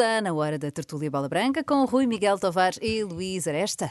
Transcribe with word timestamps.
Está 0.00 0.22
na 0.22 0.32
hora 0.32 0.58
da 0.58 0.70
tertúlia 0.70 1.10
Bola 1.10 1.28
Branca 1.28 1.62
com 1.62 1.84
Rui 1.84 2.06
Miguel 2.06 2.38
Tavares 2.38 2.78
e 2.80 3.04
Luís 3.04 3.46
Aresta. 3.46 3.90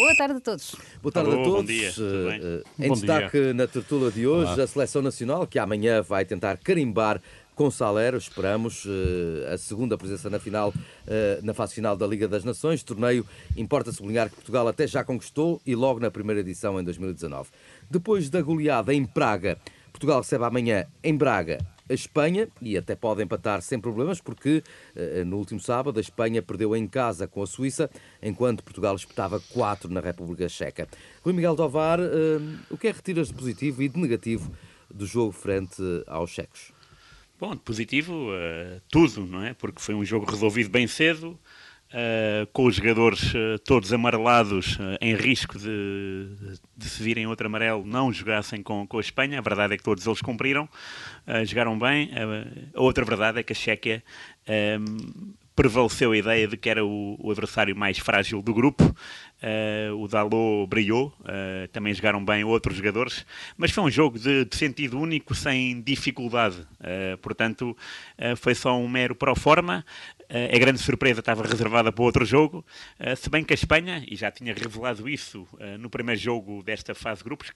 Boa 0.00 0.16
tarde 0.16 0.38
a 0.38 0.40
todos. 0.40 0.74
Boa 1.00 1.12
tarde 1.12 1.30
Alô, 1.30 1.40
a 1.40 1.44
bom 1.44 1.50
todos. 1.52 1.66
dia, 1.68 1.92
tudo 1.92 2.28
bem? 2.28 2.40
Eh, 2.42 2.62
eh, 2.80 2.86
em 2.86 2.88
Bom 2.88 2.94
destaque 2.94 3.52
na 3.52 3.68
tertúlia 3.68 4.10
de 4.10 4.26
hoje, 4.26 4.60
a 4.60 4.66
Seleção 4.66 5.02
Nacional, 5.02 5.46
que 5.46 5.60
amanhã 5.60 6.02
vai 6.02 6.24
tentar 6.24 6.56
carimbar 6.56 7.22
com 7.54 7.70
Salero, 7.70 8.16
esperamos, 8.16 8.84
eh, 8.84 9.54
a 9.54 9.56
segunda 9.56 9.96
presença 9.96 10.28
na 10.28 10.40
final, 10.40 10.74
eh, 11.06 11.38
na 11.40 11.54
fase 11.54 11.74
final 11.74 11.96
da 11.96 12.04
Liga 12.04 12.26
das 12.26 12.42
Nações. 12.42 12.82
Torneio, 12.82 13.24
importa 13.56 13.92
sublinhar 13.92 14.28
que 14.28 14.34
Portugal 14.34 14.66
até 14.66 14.88
já 14.88 15.04
conquistou 15.04 15.62
e 15.64 15.76
logo 15.76 16.00
na 16.00 16.10
primeira 16.10 16.40
edição 16.40 16.80
em 16.80 16.82
2019. 16.82 17.48
Depois 17.88 18.28
da 18.28 18.42
goleada 18.42 18.92
em 18.92 19.04
Praga, 19.04 19.56
Portugal 19.92 20.18
recebe 20.18 20.42
amanhã 20.42 20.84
em 21.04 21.16
Braga 21.16 21.64
a 21.88 21.94
Espanha 21.94 22.48
e 22.60 22.76
até 22.76 22.94
pode 22.94 23.22
empatar 23.22 23.62
sem 23.62 23.78
problemas, 23.78 24.20
porque 24.20 24.62
eh, 24.94 25.24
no 25.24 25.36
último 25.36 25.60
sábado 25.60 25.98
a 25.98 26.00
Espanha 26.00 26.42
perdeu 26.42 26.74
em 26.74 26.86
casa 26.86 27.26
com 27.26 27.42
a 27.42 27.46
Suíça, 27.46 27.90
enquanto 28.22 28.64
Portugal 28.64 28.94
espetava 28.94 29.40
4 29.40 29.90
na 29.90 30.00
República 30.00 30.48
Checa. 30.48 30.88
Rui 31.22 31.32
Miguel 31.32 31.54
Dovar, 31.54 32.00
eh, 32.00 32.38
o 32.70 32.76
que 32.76 32.88
é 32.88 32.90
que 32.90 32.96
retiras 32.96 33.28
de 33.28 33.34
positivo 33.34 33.82
e 33.82 33.88
de 33.88 33.98
negativo 33.98 34.52
do 34.92 35.06
jogo 35.06 35.32
frente 35.32 35.82
aos 36.06 36.30
checos? 36.30 36.72
Bom, 37.38 37.54
de 37.54 37.60
positivo, 37.60 38.30
eh, 38.32 38.80
tudo, 38.90 39.26
não 39.26 39.44
é? 39.44 39.52
Porque 39.52 39.80
foi 39.80 39.94
um 39.94 40.04
jogo 40.04 40.24
resolvido 40.24 40.70
bem 40.70 40.86
cedo, 40.86 41.38
eh, 41.92 42.48
com 42.52 42.64
os 42.66 42.74
jogadores 42.74 43.32
eh, 43.34 43.58
todos 43.64 43.92
amarelados, 43.92 44.76
eh, 44.80 44.98
em 45.00 45.14
risco 45.14 45.56
de, 45.56 46.26
de 46.76 46.88
se 46.88 47.00
virem 47.02 47.26
outro 47.26 47.46
amarelo, 47.46 47.86
não 47.86 48.12
jogassem 48.12 48.62
com, 48.62 48.86
com 48.86 48.98
a 48.98 49.00
Espanha. 49.00 49.38
A 49.38 49.42
verdade 49.42 49.74
é 49.74 49.76
que 49.76 49.84
todos 49.84 50.04
eles 50.06 50.20
cumpriram, 50.20 50.68
jogaram 51.44 51.78
bem. 51.78 52.10
A 52.74 52.80
outra 52.80 53.04
verdade 53.04 53.40
é 53.40 53.42
que 53.42 53.52
a 53.52 53.56
Chequia 53.56 54.02
prevaleceu 55.56 56.12
a 56.12 56.16
ideia 56.16 56.46
de 56.46 56.56
que 56.56 56.68
era 56.68 56.84
o, 56.84 57.16
o 57.18 57.30
adversário 57.30 57.74
mais 57.74 57.98
frágil 57.98 58.42
do 58.42 58.52
grupo. 58.52 58.94
Eh, 59.40 59.90
o 59.92 60.06
Dalot 60.06 60.66
brilhou, 60.68 61.12
eh, 61.24 61.68
também 61.72 61.92
jogaram 61.94 62.22
bem 62.22 62.44
outros 62.44 62.76
jogadores, 62.76 63.24
mas 63.56 63.70
foi 63.70 63.84
um 63.84 63.90
jogo 63.90 64.18
de, 64.18 64.44
de 64.44 64.56
sentido 64.56 64.98
único, 64.98 65.34
sem 65.34 65.80
dificuldade. 65.80 66.66
Eh, 66.80 67.16
portanto, 67.22 67.76
foi 68.36 68.54
só 68.54 68.78
um 68.78 68.86
mero 68.86 69.14
pro 69.14 69.34
forma. 69.34 69.84
Eh, 70.28 70.54
a 70.54 70.58
grande 70.58 70.78
surpresa 70.80 71.20
estava 71.20 71.42
reservada 71.42 71.92
para 71.92 72.04
outro 72.04 72.24
jogo, 72.24 72.64
eh, 72.98 73.14
se 73.14 73.30
bem 73.30 73.44
que 73.44 73.52
a 73.52 73.54
Espanha, 73.54 74.04
e 74.08 74.16
já 74.16 74.30
tinha 74.30 74.52
revelado 74.52 75.08
isso 75.08 75.46
eh, 75.58 75.78
no 75.78 75.88
primeiro 75.88 76.20
jogo 76.20 76.62
desta 76.62 76.94
fase 76.94 77.18
de 77.18 77.24
grupos, 77.24 77.52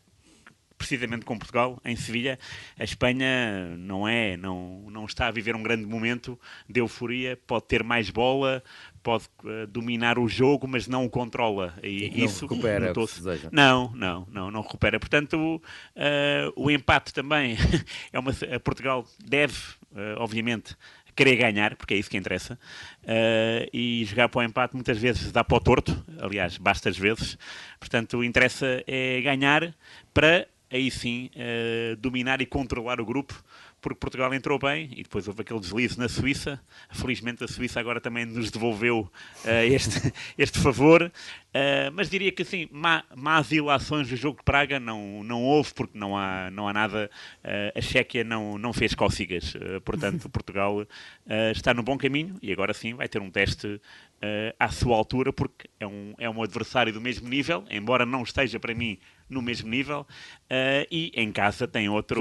precisamente 0.80 1.26
com 1.26 1.38
Portugal, 1.38 1.78
em 1.84 1.94
Sevilha, 1.94 2.38
a 2.78 2.82
Espanha 2.82 3.76
não 3.76 4.08
é, 4.08 4.34
não, 4.38 4.86
não 4.90 5.04
está 5.04 5.26
a 5.26 5.30
viver 5.30 5.54
um 5.54 5.62
grande 5.62 5.84
momento 5.84 6.40
de 6.66 6.80
euforia, 6.80 7.38
pode 7.46 7.66
ter 7.66 7.84
mais 7.84 8.08
bola, 8.08 8.62
pode 9.02 9.24
eh, 9.44 9.66
dominar 9.66 10.18
o 10.18 10.26
jogo, 10.26 10.66
mas 10.66 10.86
não 10.86 11.04
o 11.04 11.10
controla. 11.10 11.74
E 11.82 12.08
Não 12.08 12.24
isso 12.24 12.46
recupera 12.46 12.92
o. 12.92 13.06
Não, 13.52 13.92
não, 13.94 14.26
não, 14.30 14.50
não 14.50 14.62
recupera. 14.62 14.98
Portanto, 14.98 15.62
eh, 15.94 16.50
o 16.56 16.70
empate 16.70 17.12
também 17.12 17.56
é 18.10 18.18
uma. 18.18 18.32
Portugal 18.64 19.06
deve, 19.22 19.54
eh, 19.94 20.14
obviamente, 20.16 20.74
querer 21.14 21.36
ganhar, 21.36 21.76
porque 21.76 21.94
é 21.94 21.96
isso 21.96 22.10
que 22.10 22.16
interessa, 22.16 22.58
eh, 23.06 23.68
e 23.72 24.04
jogar 24.04 24.28
para 24.28 24.40
o 24.40 24.42
empate 24.42 24.74
muitas 24.74 24.98
vezes 24.98 25.32
dá 25.32 25.44
para 25.44 25.56
o 25.56 25.60
torto, 25.60 26.04
aliás, 26.18 26.56
basta 26.56 26.88
às 26.88 26.98
vezes. 26.98 27.38
Portanto, 27.78 28.18
o 28.18 28.24
interessa 28.24 28.82
é 28.86 29.20
ganhar 29.20 29.74
para 30.12 30.46
aí 30.70 30.90
sim 30.90 31.30
eh, 31.34 31.96
dominar 31.98 32.40
e 32.40 32.46
controlar 32.46 33.00
o 33.00 33.04
grupo, 33.04 33.42
porque 33.80 33.98
Portugal 33.98 34.32
entrou 34.34 34.58
bem 34.58 34.90
e 34.92 35.02
depois 35.02 35.26
houve 35.26 35.40
aquele 35.40 35.58
deslize 35.58 35.98
na 35.98 36.08
Suíça. 36.08 36.60
Felizmente 36.92 37.42
a 37.42 37.48
Suíça 37.48 37.80
agora 37.80 38.00
também 38.00 38.26
nos 38.26 38.50
devolveu 38.50 39.10
eh, 39.44 39.66
este, 39.66 40.12
este 40.36 40.58
favor. 40.58 41.10
Eh, 41.52 41.90
mas 41.90 42.08
diria 42.08 42.30
que 42.30 42.42
assim, 42.42 42.68
má, 42.70 43.02
más 43.16 43.50
ilações 43.50 44.08
do 44.08 44.16
jogo 44.16 44.38
de 44.38 44.44
Praga 44.44 44.78
não, 44.78 45.24
não 45.24 45.42
houve, 45.42 45.72
porque 45.74 45.98
não 45.98 46.16
há, 46.16 46.50
não 46.50 46.68
há 46.68 46.72
nada. 46.72 47.10
eh, 47.42 47.72
a 47.74 47.80
Chequia 47.80 48.22
não, 48.22 48.58
não 48.58 48.72
fez 48.72 48.94
cócegas. 48.94 49.54
Portanto, 49.84 50.28
Portugal 50.30 50.86
está 51.54 51.72
no 51.74 51.82
bom 51.82 51.96
caminho 51.96 52.36
e 52.42 52.52
agora 52.52 52.74
sim 52.74 52.94
vai 52.94 53.08
ter 53.08 53.20
um 53.20 53.30
teste 53.30 53.80
eh, 54.22 54.54
à 54.58 54.68
sua 54.68 54.96
altura, 54.96 55.32
porque 55.32 55.68
é 55.78 55.86
um, 55.86 56.14
é 56.18 56.28
um 56.28 56.42
adversário 56.42 56.92
do 56.92 57.00
mesmo 57.00 57.28
nível, 57.28 57.64
embora 57.70 58.04
não 58.04 58.22
esteja 58.22 58.60
para 58.60 58.74
mim 58.74 58.98
no 59.28 59.40
mesmo 59.40 59.68
nível, 59.68 60.06
eh, 60.48 60.86
e 60.90 61.10
em 61.14 61.32
casa 61.32 61.66
tem 61.66 61.88
outro. 61.88 62.20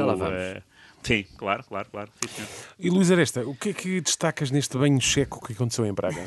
Sim, 1.03 1.25
claro, 1.37 1.63
claro, 1.67 1.87
claro. 1.91 2.09
Sim. 2.27 2.43
E 2.77 2.89
Luís 2.89 3.09
Aresta, 3.09 3.47
o 3.47 3.55
que 3.55 3.69
é 3.69 3.73
que 3.73 4.01
destacas 4.01 4.51
neste 4.51 4.77
banho 4.77 4.99
checo 5.01 5.45
que 5.45 5.53
aconteceu 5.53 5.85
em 5.85 5.93
Praga? 5.93 6.23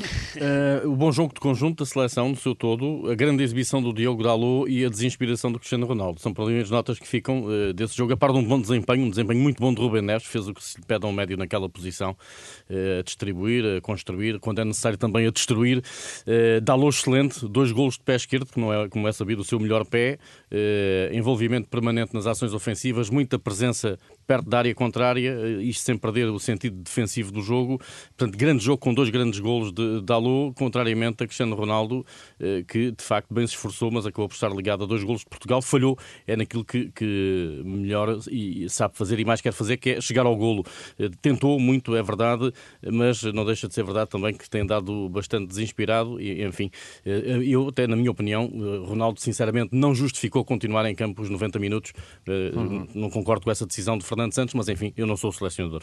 Uh, 0.83 0.89
o 0.91 0.95
bom 0.95 1.11
jogo 1.11 1.33
de 1.33 1.39
conjunto 1.39 1.83
da 1.83 1.85
seleção, 1.85 2.29
no 2.29 2.35
seu 2.35 2.53
todo, 2.53 3.09
a 3.09 3.15
grande 3.15 3.43
exibição 3.43 3.81
do 3.81 3.93
Diogo 3.93 4.23
Dalot 4.23 4.69
e 4.69 4.85
a 4.85 4.89
desinspiração 4.89 5.51
do 5.51 5.59
Cristiano 5.59 5.85
Ronaldo. 5.85 6.19
São 6.19 6.33
para 6.33 6.45
mim 6.45 6.59
as 6.59 6.69
notas 6.69 6.99
que 6.99 7.07
ficam 7.07 7.43
uh, 7.45 7.73
desse 7.73 7.95
jogo, 7.95 8.13
a 8.13 8.17
par 8.17 8.31
de 8.31 8.39
um 8.39 8.43
bom 8.43 8.59
desempenho, 8.59 9.05
um 9.05 9.09
desempenho 9.09 9.39
muito 9.39 9.59
bom 9.61 9.73
de 9.73 9.79
Rubem 9.79 10.01
Neves, 10.01 10.27
fez 10.27 10.47
o 10.47 10.53
que 10.53 10.63
se 10.63 10.77
lhe 10.77 10.85
pede 10.85 11.05
a 11.05 11.09
um 11.09 11.13
médio 11.13 11.37
naquela 11.37 11.69
posição, 11.69 12.11
uh, 12.69 12.99
a 12.99 13.03
distribuir, 13.03 13.77
a 13.77 13.81
construir, 13.81 14.39
quando 14.39 14.59
é 14.59 14.65
necessário 14.65 14.97
também 14.97 15.27
a 15.27 15.31
destruir. 15.31 15.77
Uh, 15.77 16.59
Dalot 16.61 16.97
excelente, 16.97 17.47
dois 17.47 17.71
golos 17.71 17.93
de 17.97 18.03
pé 18.03 18.15
esquerdo, 18.15 18.47
que 18.47 18.59
não 18.59 18.73
é, 18.73 18.89
como 18.89 19.07
é 19.07 19.11
sabido, 19.11 19.41
o 19.41 19.45
seu 19.45 19.59
melhor 19.59 19.85
pé, 19.85 20.17
uh, 20.51 21.15
envolvimento 21.15 21.69
permanente 21.69 22.13
nas 22.13 22.27
ações 22.27 22.53
ofensivas, 22.53 23.09
muita 23.09 23.39
presença 23.39 23.97
perto 24.25 24.49
da 24.49 24.59
área 24.59 24.75
contrária, 24.75 25.35
uh, 25.37 25.61
isto 25.61 25.83
sem 25.83 25.97
perder 25.97 26.29
o 26.29 26.39
sentido 26.39 26.81
defensivo 26.81 27.31
do 27.31 27.41
jogo. 27.41 27.79
Portanto, 28.17 28.37
grande 28.37 28.63
jogo 28.63 28.77
com 28.77 28.93
dois 28.93 29.09
grandes 29.09 29.39
golos 29.39 29.71
de 29.71 30.01
Dalot, 30.01 30.53
contrariamente 30.55 31.23
a 31.23 31.27
Cristiano 31.27 31.55
Ronaldo, 31.55 32.05
eh, 32.39 32.63
que 32.67 32.91
de 32.91 33.03
facto 33.03 33.33
bem 33.33 33.45
se 33.47 33.53
esforçou, 33.53 33.91
mas 33.91 34.05
acabou 34.05 34.27
por 34.27 34.35
estar 34.35 34.49
ligado 34.49 34.83
a 34.83 34.87
dois 34.87 35.03
golos 35.03 35.21
de 35.21 35.27
Portugal. 35.27 35.61
Falhou, 35.61 35.97
é 36.27 36.35
naquilo 36.35 36.63
que, 36.63 36.91
que 36.91 37.61
melhor 37.65 38.19
e 38.29 38.69
sabe 38.69 38.97
fazer 38.97 39.19
e 39.19 39.25
mais 39.25 39.41
quer 39.41 39.53
fazer, 39.53 39.77
que 39.77 39.91
é 39.91 40.01
chegar 40.01 40.25
ao 40.25 40.35
golo. 40.35 40.63
Eh, 40.99 41.09
Tentou 41.21 41.59
muito, 41.59 41.95
é 41.95 42.03
verdade, 42.03 42.51
mas 42.91 43.23
não 43.23 43.45
deixa 43.45 43.67
de 43.67 43.73
ser 43.73 43.83
verdade 43.83 44.09
também 44.09 44.33
que 44.33 44.49
tem 44.49 44.65
dado 44.65 45.09
bastante 45.09 45.47
desinspirado. 45.47 46.19
E, 46.19 46.43
enfim, 46.43 46.69
eh, 47.05 47.39
eu, 47.45 47.67
até 47.67 47.87
na 47.87 47.95
minha 47.95 48.11
opinião, 48.11 48.49
eh, 48.53 48.87
Ronaldo, 48.87 49.19
sinceramente, 49.19 49.69
não 49.73 49.93
justificou 49.95 50.43
continuar 50.43 50.85
em 50.85 50.95
campo 50.95 51.21
os 51.21 51.29
90 51.29 51.59
minutos. 51.59 51.93
Eh, 52.27 52.51
Não 52.93 53.09
concordo 53.09 53.43
com 53.45 53.51
essa 53.51 53.65
decisão 53.65 53.97
de 53.97 54.05
Fernando 54.13 54.33
Santos, 54.33 54.53
mas 54.53 54.69
enfim, 54.69 54.93
eu 54.95 55.05
não 55.07 55.17
sou 55.17 55.29
o 55.29 55.33
selecionador. 55.33 55.81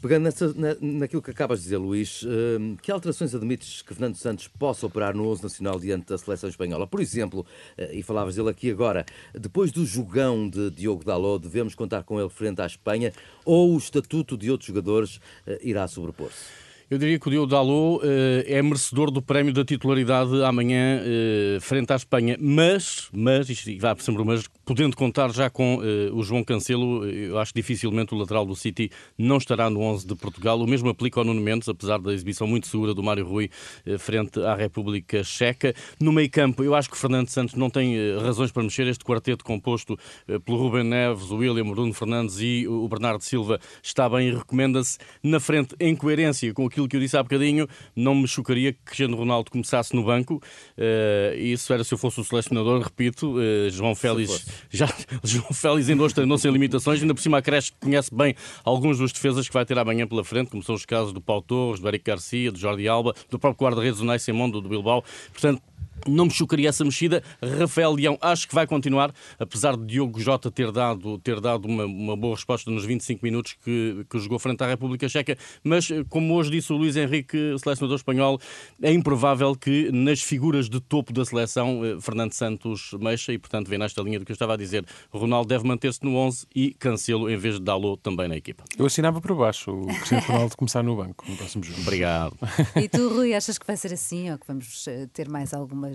Pegando 0.00 0.24
nessa- 0.24 0.52
na- 0.54 0.76
naquilo 0.80 1.20
que 1.22 1.30
acabas 1.30 1.58
de 1.58 1.64
dizer, 1.64 1.76
Luís, 1.76 2.24
eh, 2.26 2.76
que 2.82 2.90
alterações 2.90 3.34
admites 3.34 3.82
que 3.82 3.92
Fernando 3.94 4.16
Santos 4.16 4.48
possa 4.48 4.86
operar 4.86 5.14
no 5.14 5.28
11 5.28 5.42
nacional 5.42 5.78
diante 5.78 6.06
da 6.06 6.18
seleção 6.18 6.48
espanhola? 6.48 6.86
Por 6.86 7.00
exemplo, 7.00 7.44
eh, 7.76 7.96
e 7.98 8.02
falavas 8.02 8.36
dele 8.36 8.48
aqui 8.50 8.70
agora, 8.70 9.04
depois 9.34 9.70
do 9.70 9.84
jogão 9.84 10.48
de 10.48 10.70
Diogo 10.70 11.04
Dalot, 11.04 11.42
devemos 11.42 11.74
contar 11.74 12.02
com 12.02 12.18
ele 12.20 12.30
frente 12.30 12.60
à 12.60 12.66
Espanha 12.66 13.12
ou 13.44 13.74
o 13.74 13.78
estatuto 13.78 14.36
de 14.36 14.50
outros 14.50 14.68
jogadores 14.68 15.20
eh, 15.46 15.60
irá 15.62 15.86
sobrepor-se? 15.86 16.65
Eu 16.88 16.98
diria 16.98 17.18
que 17.18 17.26
o 17.26 17.30
Diogo 17.32 17.48
Dalot 17.48 18.00
eh, 18.04 18.44
é 18.46 18.62
merecedor 18.62 19.10
do 19.10 19.20
prémio 19.20 19.52
da 19.52 19.64
titularidade 19.64 20.44
amanhã 20.44 21.02
eh, 21.02 21.58
frente 21.60 21.92
à 21.92 21.96
Espanha, 21.96 22.36
mas, 22.40 23.08
mas, 23.12 23.50
isto 23.50 23.76
vai 23.80 23.96
sempre 23.98 24.22
mas, 24.22 24.44
podendo 24.64 24.96
contar 24.96 25.32
já 25.32 25.50
com 25.50 25.80
eh, 25.82 26.12
o 26.12 26.22
João 26.22 26.44
Cancelo, 26.44 27.04
eu 27.04 27.40
acho 27.40 27.52
que 27.52 27.60
dificilmente 27.60 28.14
o 28.14 28.16
lateral 28.16 28.46
do 28.46 28.54
City 28.54 28.88
não 29.18 29.38
estará 29.38 29.68
no 29.68 29.80
11 29.80 30.06
de 30.06 30.14
Portugal. 30.14 30.60
O 30.60 30.66
mesmo 30.66 30.88
aplica 30.88 31.18
ao 31.18 31.24
Nuno 31.24 31.40
Mendes, 31.40 31.68
apesar 31.68 31.98
da 31.98 32.14
exibição 32.14 32.46
muito 32.46 32.68
segura 32.68 32.94
do 32.94 33.02
Mário 33.02 33.26
Rui 33.26 33.50
frente 33.98 34.40
à 34.40 34.54
República 34.54 35.24
Checa. 35.24 35.74
No 35.98 36.12
meio 36.12 36.30
campo, 36.30 36.62
eu 36.62 36.72
acho 36.72 36.88
que 36.88 36.94
o 36.94 36.98
Fernando 36.98 37.28
Santos 37.30 37.56
não 37.56 37.68
tem 37.68 37.96
razões 38.20 38.52
para 38.52 38.62
mexer. 38.62 38.86
Este 38.86 39.04
quarteto 39.04 39.44
composto 39.44 39.98
pelo 40.44 40.56
Ruben 40.58 40.84
Neves, 40.84 41.32
o 41.32 41.36
William, 41.38 41.64
o 41.64 41.74
Bruno 41.74 41.92
Fernandes 41.92 42.38
e 42.40 42.68
o 42.68 42.86
Bernardo 42.86 43.22
Silva 43.22 43.58
está 43.82 44.08
bem 44.08 44.28
e 44.28 44.34
recomenda-se. 44.34 44.98
Na 45.20 45.40
frente, 45.40 45.74
em 45.80 45.96
coerência 45.96 46.54
com 46.54 46.64
aquilo 46.76 46.88
que 46.88 46.96
eu 46.96 47.00
disse 47.00 47.16
há 47.16 47.22
bocadinho, 47.22 47.66
não 47.94 48.14
me 48.14 48.28
chocaria 48.28 48.72
que 48.72 48.78
Cristiano 48.84 49.16
Ronaldo 49.16 49.50
começasse 49.50 49.96
no 49.96 50.04
banco. 50.04 50.42
Eh, 50.76 51.34
isso 51.38 51.72
era 51.72 51.82
se 51.82 51.94
eu 51.94 51.98
fosse 51.98 52.20
o 52.20 52.24
selecionador, 52.24 52.82
repito. 52.82 53.36
eh, 53.40 53.70
João 53.70 53.94
Félix, 53.94 54.46
já, 54.70 54.86
João 55.24 55.52
Félix 55.52 55.88
ainda 55.88 56.02
hoje 56.02 56.14
treinou 56.14 56.36
sem 56.36 56.50
limitações, 56.52 57.00
ainda 57.00 57.14
por 57.14 57.20
cima 57.20 57.38
acresce 57.38 57.72
que 57.72 57.78
conhece 57.80 58.14
bem 58.14 58.34
alguns 58.62 58.98
dos 58.98 59.12
defesas 59.12 59.48
que 59.48 59.54
vai 59.54 59.64
ter 59.64 59.78
amanhã 59.78 60.06
pela 60.06 60.22
frente, 60.22 60.50
como 60.50 60.62
são 60.62 60.74
os 60.74 60.84
casos 60.84 61.12
do 61.12 61.20
Paulo 61.20 61.42
Torres, 61.42 61.80
do 61.80 61.88
Eric 61.88 62.04
Garcia, 62.04 62.52
do 62.52 62.58
Jordi 62.58 62.86
Alba, 62.86 63.14
do 63.30 63.38
próprio 63.38 63.66
guarda-redes 63.66 64.00
do 64.00 64.04
Ney 64.04 64.18
Simón, 64.18 64.50
do, 64.50 64.60
do 64.60 64.68
Bilbao. 64.68 65.02
Portanto, 65.32 65.62
Não 66.06 66.26
me 66.26 66.30
chocaria 66.30 66.68
essa 66.68 66.84
mexida. 66.84 67.22
Rafael 67.58 67.92
Leão 67.92 68.18
acho 68.20 68.48
que 68.48 68.54
vai 68.54 68.66
continuar, 68.66 69.12
apesar 69.38 69.76
de 69.76 69.84
Diogo 69.86 70.20
Jota 70.20 70.50
ter 70.50 70.70
dado, 70.70 71.18
ter 71.18 71.40
dado 71.40 71.66
uma, 71.66 71.84
uma 71.84 72.16
boa 72.16 72.34
resposta 72.34 72.70
nos 72.70 72.84
25 72.84 73.24
minutos 73.24 73.54
que, 73.64 74.04
que 74.08 74.18
jogou 74.18 74.38
frente 74.38 74.62
à 74.62 74.66
República 74.66 75.08
Checa. 75.08 75.36
Mas, 75.62 75.88
como 76.08 76.34
hoje 76.34 76.50
disse 76.50 76.72
o 76.72 76.76
Luís 76.76 76.96
Henrique, 76.96 77.36
selecionador 77.58 77.96
espanhol, 77.96 78.40
é 78.82 78.92
improvável 78.92 79.54
que 79.54 79.90
nas 79.92 80.20
figuras 80.20 80.68
de 80.68 80.80
topo 80.80 81.12
da 81.12 81.24
seleção 81.24 81.84
eh, 81.84 82.00
Fernando 82.00 82.32
Santos 82.32 82.92
mexa 83.00 83.32
e, 83.32 83.38
portanto, 83.38 83.68
vem 83.68 83.78
nesta 83.78 84.02
linha 84.02 84.18
do 84.18 84.24
que 84.24 84.32
eu 84.32 84.34
estava 84.34 84.54
a 84.54 84.56
dizer. 84.56 84.84
Ronaldo 85.12 85.48
deve 85.48 85.66
manter-se 85.66 86.04
no 86.04 86.16
11 86.16 86.46
e 86.54 86.74
Cancelo 86.74 87.30
em 87.30 87.36
vez 87.36 87.56
de 87.56 87.62
Dalot 87.62 88.00
também 88.02 88.28
na 88.28 88.36
equipa. 88.36 88.64
Eu 88.78 88.86
assinava 88.86 89.20
por 89.20 89.34
baixo 89.34 89.70
o 89.70 89.86
Cristiano 89.86 90.24
Ronaldo 90.26 90.56
começar 90.56 90.82
no 90.82 90.96
banco 90.96 91.24
no 91.28 91.36
próximo 91.36 91.64
jogo. 91.64 91.80
Obrigado. 91.80 92.36
E 92.76 92.88
tu, 92.88 93.08
Rui, 93.08 93.34
achas 93.34 93.58
que 93.58 93.66
vai 93.66 93.76
ser 93.76 93.92
assim 93.92 94.30
ou 94.30 94.38
que 94.38 94.46
vamos 94.46 94.86
eh, 94.88 95.06
ter 95.12 95.28
mais 95.28 95.52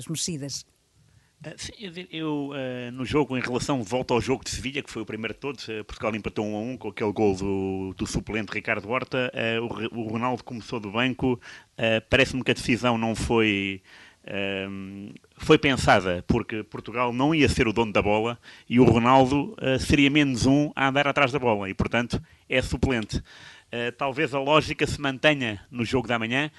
mexidas? 0.07 0.65
Uh, 1.43 1.53
sim, 1.57 1.73
eu, 2.11 2.51
uh, 2.51 2.91
no 2.93 3.03
jogo, 3.03 3.35
em 3.35 3.41
relação, 3.41 3.81
volta 3.81 4.13
ao 4.13 4.21
jogo 4.21 4.43
de 4.43 4.51
Sevilha, 4.51 4.83
que 4.83 4.91
foi 4.91 5.01
o 5.01 5.05
primeiro 5.05 5.33
de 5.33 5.39
todos, 5.39 5.67
uh, 5.67 5.83
Portugal 5.85 6.15
empatou 6.15 6.45
1 6.45 6.55
a 6.55 6.59
1 6.59 6.77
com 6.77 6.87
aquele 6.89 7.11
gol 7.11 7.35
do, 7.35 7.95
do 7.97 8.05
suplente 8.05 8.53
Ricardo 8.53 8.87
Horta. 8.87 9.31
O, 9.91 10.03
Ronaldo 10.03 10.43
começou 10.43 10.79
do 10.79 10.91
banco. 10.91 11.39
Parece-me 12.09 12.43
que 12.43 12.51
a 12.51 12.53
decisão 12.53 12.97
não 12.97 13.15
foi. 13.15 13.81
foi 15.37 15.57
pensada 15.57 16.23
porque 16.27 16.63
Portugal 16.63 17.11
não 17.11 17.33
ia 17.33 17.49
ser 17.49 17.67
o 17.67 17.73
dono 17.73 17.91
da 17.91 18.01
bola 18.01 18.37
e 18.69 18.79
o 18.79 18.83
Ronaldo 18.83 19.55
seria 19.79 20.09
menos 20.09 20.45
um 20.45 20.71
a 20.75 20.87
andar 20.87 21.07
atrás 21.07 21.31
da 21.31 21.39
bola 21.39 21.69
e, 21.69 21.73
portanto, 21.73 22.21
é 22.47 22.61
suplente. 22.61 23.21
talvez 23.97 24.33
a 24.35 24.39
lógica 24.39 24.85
se 24.85 25.01
mantenha 25.01 25.65
no 25.71 25.83
jogo 25.83 26.07
da 26.07 26.19
manhã, 26.19 26.51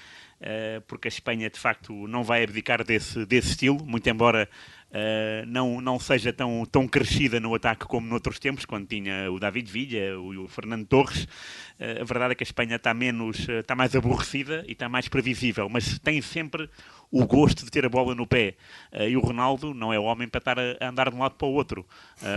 porque 0.87 1.07
a 1.07 1.09
Espanha 1.09 1.49
de 1.49 1.59
facto 1.59 2.07
não 2.07 2.23
vai 2.23 2.43
abdicar 2.43 2.83
desse, 2.83 3.25
desse 3.25 3.49
estilo, 3.49 3.83
muito 3.85 4.09
embora 4.09 4.49
uh, 4.93 5.45
não, 5.47 5.81
não 5.81 5.99
seja 5.99 6.31
tão, 6.31 6.65
tão 6.65 6.87
crescida 6.87 7.39
no 7.39 7.53
ataque 7.53 7.85
como 7.85 8.07
noutros 8.07 8.39
tempos, 8.39 8.65
quando 8.65 8.87
tinha 8.87 9.31
o 9.31 9.39
David 9.39 9.71
Villa, 9.71 10.19
o, 10.19 10.43
o 10.43 10.47
Fernando 10.47 10.85
Torres. 10.85 11.23
Uh, 11.23 12.01
a 12.01 12.03
verdade 12.03 12.33
é 12.33 12.35
que 12.35 12.43
a 12.43 12.45
Espanha 12.47 12.75
está 12.75 12.93
menos, 12.93 13.47
está 13.49 13.75
mais 13.75 13.95
aborrecida 13.95 14.63
e 14.67 14.73
está 14.73 14.87
mais 14.87 15.07
previsível, 15.07 15.67
mas 15.69 15.97
tem 15.99 16.21
sempre 16.21 16.69
o 17.11 17.25
gosto 17.25 17.65
de 17.65 17.71
ter 17.71 17.85
a 17.85 17.89
bola 17.89 18.15
no 18.15 18.25
pé. 18.25 18.55
e 19.07 19.15
o 19.15 19.19
Ronaldo 19.19 19.71
não 19.71 19.93
é 19.93 19.99
homem 19.99 20.27
para 20.27 20.39
estar 20.39 20.57
a, 20.57 20.77
a 20.79 20.89
andar 20.89 21.11
de 21.11 21.15
um 21.15 21.19
lado 21.19 21.35
para 21.35 21.47
o 21.47 21.51
outro. 21.51 21.85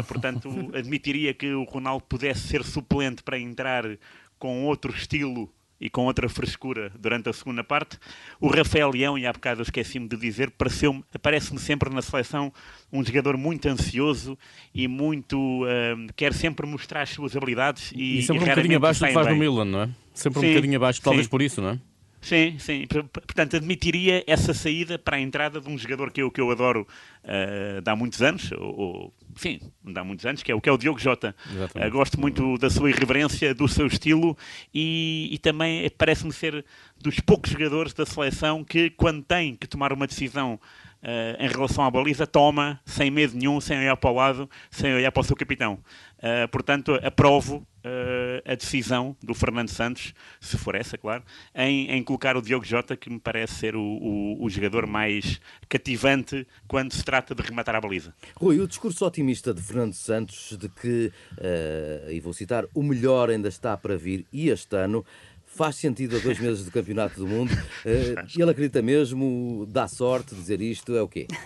portanto, 0.07 0.51
admitiria 0.77 1.33
que 1.33 1.51
o 1.55 1.65
Ronaldo 1.65 2.05
pudesse 2.07 2.49
ser 2.49 2.63
suplente 2.63 3.23
para 3.23 3.39
entrar 3.39 3.85
com 4.39 4.65
outro 4.65 4.95
estilo 4.95 5.51
e 5.81 5.91
com 5.91 6.07
outra 6.07 6.29
frescura 6.29 6.91
durante 6.99 7.29
a 7.29 7.33
segunda 7.33 7.63
parte. 7.63 7.99
O 8.41 8.49
Rafael 8.49 8.91
Leão, 8.91 9.19
e 9.19 9.27
há 9.27 9.33
bocado 9.33 9.63
esqueci-me 9.63 10.09
de 10.09 10.17
dizer, 10.17 10.53
aparece-me 11.15 11.59
sempre 11.59 11.91
na 11.91 12.03
seleção 12.03 12.53
um 12.93 13.05
jogador 13.05 13.37
muito 13.37 13.69
ansioso 13.69 14.39
e 14.75 14.89
muito. 14.89 15.65
Uh, 15.65 16.13
quer 16.15 16.33
sempre 16.33 16.67
mostrar 16.67 17.03
as 17.03 17.11
suas 17.11 17.37
habilidades. 17.37 17.93
E, 17.95 18.19
e 18.19 18.23
sempre 18.23 18.43
e 18.43 18.47
um 18.47 18.49
bocadinho 18.49 18.77
abaixo 18.77 19.01
do 19.01 19.07
que 19.07 19.13
faz 19.13 19.27
no 19.27 19.37
Milan, 19.37 19.65
não 19.65 19.83
é? 19.83 19.91
Sempre 20.15 20.41
sim, 20.41 20.47
um 20.47 20.49
bocadinho 20.51 20.77
abaixo, 20.77 21.03
talvez 21.03 21.27
sim. 21.27 21.31
por 21.31 21.43
isso, 21.43 21.61
não 21.61 21.71
é? 21.71 21.81
Sim, 22.21 22.59
sim. 22.59 22.87
Portanto, 22.89 23.57
admitiria 23.57 24.25
essa 24.27 24.53
saída 24.53 24.99
para 24.99 25.17
a 25.17 25.21
entrada 25.21 25.61
de 25.61 25.69
um 25.69 25.79
jogador 25.79 26.11
que 26.11 26.23
eu, 26.23 26.31
que 26.31 26.41
eu 26.41 26.51
adoro 26.51 26.87
uh, 27.23 27.89
há 27.89 27.95
muitos 27.95 28.21
anos, 28.21 28.51
ou, 28.53 29.15
enfim, 29.37 29.61
de 29.85 29.99
há 29.99 30.03
muitos 30.03 30.25
anos, 30.25 30.43
que 30.43 30.51
é 30.51 30.55
o, 30.55 30.61
que 30.61 30.69
é 30.69 30.73
o 30.73 30.79
Diogo 30.79 30.99
Jota. 30.99 31.37
Uh, 31.51 31.91
gosto 31.91 32.19
muito 32.19 32.57
da 32.57 32.71
sua 32.71 32.89
irreverência, 32.89 33.55
do 33.55 33.69
seu 33.69 33.87
estilo 33.87 34.37
e, 34.73 35.29
e 35.31 35.39
também 35.39 35.89
parece-me 35.91 36.33
ser 36.33 36.65
dos 36.99 37.21
poucos 37.21 37.51
jogadores 37.51 37.93
da 37.93 38.07
seleção 38.07 38.65
que, 38.65 38.89
quando 38.91 39.23
tem 39.23 39.55
que 39.55 39.67
tomar 39.67 39.93
uma 39.93 40.07
decisão 40.07 40.59
Uh, 41.03 41.37
em 41.39 41.49
relação 41.49 41.85
à 41.85 41.91
baliza, 41.91 42.27
toma 42.27 42.81
sem 42.85 43.11
medo 43.11 43.37
nenhum, 43.37 43.61
sem 43.61 43.79
olhar 43.79 43.97
para 43.97 44.11
o 44.11 44.15
lado, 44.15 44.51
sem 44.71 44.93
olhar 44.93 45.13
para 45.13 45.21
o 45.21 45.25
seu 45.25 45.37
capitão. 45.37 45.79
Uh, 46.19 46.49
portanto, 46.51 46.99
aprovo 47.01 47.59
uh, 47.85 48.51
a 48.51 48.55
decisão 48.55 49.15
do 49.23 49.33
Fernando 49.33 49.69
Santos, 49.69 50.15
se 50.41 50.57
for 50.59 50.75
essa, 50.75 50.99
claro, 50.99 51.23
em, 51.55 51.91
em 51.91 52.03
colocar 52.03 52.37
o 52.37 52.43
Diogo 52.43 52.65
Jota, 52.65 52.97
que 52.97 53.09
me 53.09 53.21
parece 53.21 53.55
ser 53.55 53.77
o, 53.77 53.81
o, 53.81 54.45
o, 54.45 54.51
jogador 54.51 54.87
mais 54.87 55.41
cativante 55.69 56.45
quando 56.67 56.93
se 56.93 57.05
trata 57.05 57.35
de 57.35 57.43
rematar 57.43 57.77
a 57.77 57.81
baliza. 57.81 58.13
Rui, 58.35 58.59
o 58.59 58.67
discurso 58.67 59.07
otimista 59.07 59.55
de 59.55 59.63
Fernando 59.63 59.93
Santos 59.93 60.57
de 60.59 60.69
que, 60.69 61.13
e 62.11 62.19
vou 62.19 62.33
citar, 62.33 62.65
o 62.75 62.83
melhor 62.83 63.31
ainda 63.31 63.49
está 63.49 63.77
para 63.77 63.97
vir 63.97 64.27
e 64.33 64.49
este 64.49 64.75
ano 64.75 65.05
faz 65.57 65.77
sentido 65.77 66.17
a 66.17 66.21
dois 66.21 66.39
meses 66.39 66.65
do 66.65 66.71
Campeonato 66.71 67.19
do 67.19 67.27
Mundo. 67.27 67.53
Uh, 67.87 68.19
ele 68.37 68.51
acredita 68.51 68.83
mesmo, 68.83 69.65
dá 69.69 69.87
sorte 69.87 70.35
dizer 70.35 70.61
isto, 70.61 70.97
é 70.97 71.03
o 71.03 71.09
quê? 71.09 71.29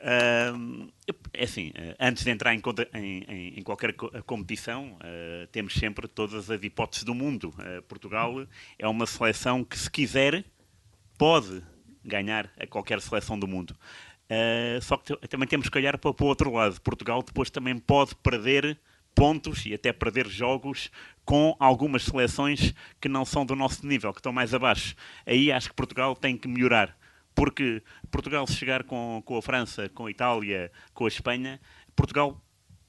uh, 0.00 0.92
é 1.32 1.44
assim, 1.44 1.70
eh, 1.74 1.94
antes 2.00 2.24
de 2.24 2.30
entrar 2.30 2.52
em, 2.54 2.60
em, 2.94 3.58
em 3.58 3.62
qualquer 3.62 3.92
competição, 4.26 4.96
uh, 4.96 5.46
temos 5.52 5.74
sempre 5.74 6.08
todas 6.08 6.50
as 6.50 6.62
hipóteses 6.62 7.04
do 7.04 7.14
mundo. 7.14 7.54
Uh, 7.58 7.80
Portugal 7.82 8.44
é 8.78 8.88
uma 8.88 9.06
seleção 9.06 9.62
que, 9.62 9.78
se 9.78 9.88
quiser, 9.90 10.44
pode 11.16 11.62
ganhar 12.04 12.50
a 12.58 12.66
qualquer 12.66 13.00
seleção 13.00 13.38
do 13.38 13.46
mundo. 13.46 13.76
Só 14.82 14.96
que 14.96 15.16
também 15.28 15.48
temos 15.48 15.68
que 15.68 15.76
olhar 15.76 15.98
para, 15.98 16.14
para 16.14 16.24
o 16.24 16.28
outro 16.28 16.52
lado. 16.52 16.80
Portugal 16.80 17.20
depois 17.22 17.50
também 17.50 17.76
pode 17.76 18.14
perder 18.14 18.78
pontos 19.14 19.66
e 19.66 19.74
até 19.74 19.92
perder 19.92 20.28
jogos 20.28 20.90
com 21.24 21.54
algumas 21.58 22.04
seleções 22.04 22.74
que 23.00 23.08
não 23.08 23.24
são 23.24 23.44
do 23.46 23.54
nosso 23.54 23.86
nível, 23.86 24.12
que 24.12 24.18
estão 24.18 24.32
mais 24.32 24.54
abaixo. 24.54 24.94
Aí 25.26 25.52
acho 25.52 25.68
que 25.68 25.74
Portugal 25.74 26.16
tem 26.16 26.36
que 26.36 26.48
melhorar. 26.48 26.96
Porque 27.34 27.82
Portugal, 28.10 28.46
se 28.46 28.54
chegar 28.54 28.84
com, 28.84 29.22
com 29.24 29.36
a 29.36 29.42
França, 29.42 29.88
com 29.88 30.06
a 30.06 30.10
Itália, 30.10 30.70
com 30.92 31.04
a 31.04 31.08
Espanha, 31.08 31.60
Portugal 31.94 32.40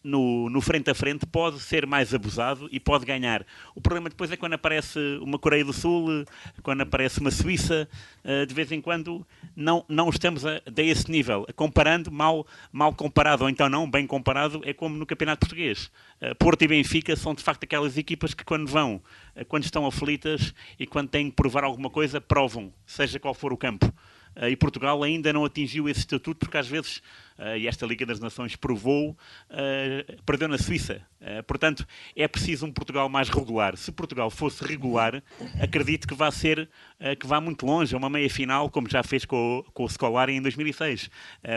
no, 0.04 0.50
no, 0.50 0.62
frente 0.62 0.90
a 0.90 0.96
frente 0.96 1.26
pode 1.26 1.60
ser 1.60 1.86
mais 1.86 2.14
abusado 2.14 2.68
e 2.72 2.80
pode 2.80 3.06
ganhar. 3.06 3.46
O 3.76 3.82
problema 3.82 4.10
depois 4.10 4.32
é 4.32 4.38
quando 4.38 4.54
aparece 4.54 5.00
uma 5.22 5.38
Coreia 5.38 5.64
do 5.64 5.74
Sul, 5.74 6.26
quando 6.64 6.82
aparece 6.82 7.20
uma 7.20 7.32
Suíça, 7.32 7.88
eh, 8.24 8.46
de 8.46 8.54
vez 8.54 8.72
em 8.72 8.82
quando 8.82 9.26
não, 9.56 9.86
não 9.88 10.10
estamos 10.10 10.46
a, 10.46 10.56
a 10.56 10.82
esse 10.82 11.10
nível. 11.10 11.46
Comparando, 11.56 12.12
mal, 12.12 12.46
mal 12.72 12.94
comparado, 12.94 13.44
ou 13.44 13.50
então 13.50 13.70
não, 13.70 13.90
bem 13.90 14.08
comparado, 14.08 14.62
é 14.64 14.74
como 14.74 14.98
no 14.98 15.06
Campeonato 15.06 15.42
Português. 15.42 15.92
Eh, 16.20 16.34
Porto 16.34 16.62
e 16.64 16.68
Benfica 16.68 17.16
são 17.16 17.34
de 17.34 17.44
facto 17.44 17.64
aquelas 17.64 17.98
equipas 17.98 18.34
que 18.34 18.44
quando 18.44 18.68
vão, 18.68 19.02
eh, 19.36 19.44
quando 19.44 19.64
estão 19.64 19.86
aflitas 19.86 20.54
e 20.80 20.88
quando 20.88 21.10
têm 21.10 21.30
que 21.30 21.36
provar 21.36 21.64
alguma 21.64 21.90
coisa, 21.90 22.20
provam, 22.20 22.74
seja 22.86 23.20
qual 23.20 23.34
for 23.34 23.54
o 23.54 23.58
campo. 23.58 23.92
E 24.50 24.56
Portugal 24.56 25.04
ainda 25.04 25.34
não 25.34 25.46
atingiu 25.46 25.90
esse 25.90 26.02
estatuto 26.02 26.40
porque 26.40 26.58
às 26.58 26.68
vezes 26.68 27.02
uh, 27.38 27.58
e 27.58 27.68
esta 27.68 27.86
Liga 27.86 28.06
das 28.06 28.20
Nações 28.20 28.56
provou, 28.56 29.12
uh, 29.12 30.22
perdeu 30.24 30.48
na 30.48 30.58
Suíça. 30.58 31.02
Portanto, 31.46 31.88
é 32.16 32.28
preciso 32.28 32.66
um 32.66 32.72
Portugal 32.72 33.08
mais 33.08 33.30
regular. 33.30 33.78
Se 33.78 33.92
Portugal 33.92 34.32
fosse 34.32 34.64
regular, 34.64 35.22
acredito 35.62 36.08
que 36.08 36.16
vá 36.16 36.32
ser, 36.32 36.68
que 37.20 37.28
vá 37.28 37.40
muito 37.40 37.64
longe, 37.64 37.96
uma 37.96 38.10
meia-final, 38.10 38.72
como 38.72 38.90
já 38.90 39.04
fez 39.04 39.24
com, 39.24 39.64
com 39.72 39.84
o 39.84 39.90
Scolari 39.90 40.34
em 40.34 40.42
2006, 40.42 41.12